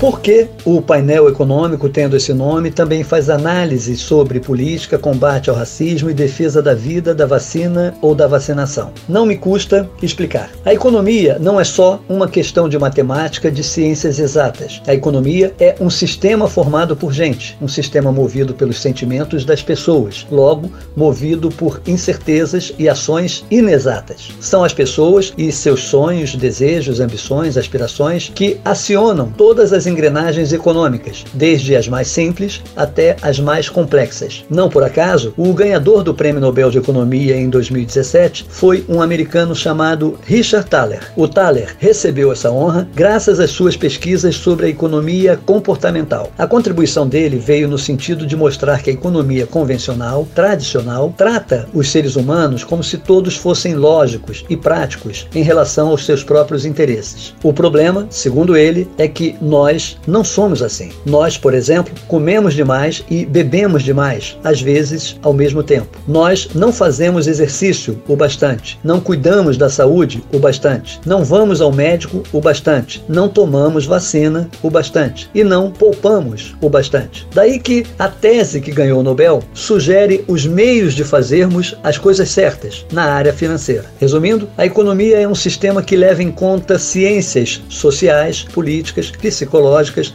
[0.00, 6.08] Porque o painel econômico, tendo esse nome, também faz análise sobre política, combate ao racismo
[6.08, 8.92] e defesa da vida, da vacina ou da vacinação.
[9.08, 10.50] Não me custa explicar.
[10.64, 14.80] A economia não é só uma questão de matemática, de ciências exatas.
[14.86, 20.24] A economia é um sistema formado por gente, um sistema movido pelos sentimentos das pessoas,
[20.30, 24.28] logo, movido por incertezas e ações inexatas.
[24.40, 31.24] São as pessoas e seus sonhos, desejos, ambições, aspirações que acionam todas as engrenagens econômicas,
[31.34, 34.44] desde as mais simples até as mais complexas.
[34.50, 39.54] Não por acaso, o ganhador do Prêmio Nobel de Economia em 2017 foi um americano
[39.54, 41.12] chamado Richard Thaler.
[41.16, 46.30] O Thaler recebeu essa honra graças às suas pesquisas sobre a economia comportamental.
[46.36, 51.90] A contribuição dele veio no sentido de mostrar que a economia convencional, tradicional, trata os
[51.90, 57.34] seres humanos como se todos fossem lógicos e práticos em relação aos seus próprios interesses.
[57.42, 60.90] O problema, segundo ele, é que nós nós não somos assim.
[61.06, 65.98] Nós, por exemplo, comemos demais e bebemos demais, às vezes ao mesmo tempo.
[66.08, 71.72] Nós não fazemos exercício o bastante, não cuidamos da saúde o bastante, não vamos ao
[71.72, 77.24] médico o bastante, não tomamos vacina o bastante e não poupamos o bastante.
[77.32, 82.28] Daí que a tese que ganhou o Nobel sugere os meios de fazermos as coisas
[82.30, 83.84] certas na área financeira.
[84.00, 89.67] Resumindo, a economia é um sistema que leva em conta ciências sociais, políticas, psicológicas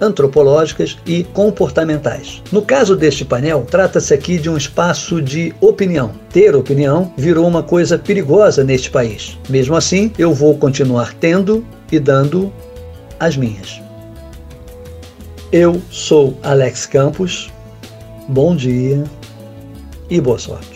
[0.00, 2.42] antropológicas e comportamentais.
[2.52, 6.12] No caso deste painel, trata-se aqui de um espaço de opinião.
[6.30, 9.38] Ter opinião virou uma coisa perigosa neste país.
[9.48, 12.52] Mesmo assim, eu vou continuar tendo e dando
[13.18, 13.80] as minhas.
[15.52, 17.50] Eu sou Alex Campos.
[18.28, 19.04] Bom dia
[20.10, 20.75] e boa sorte.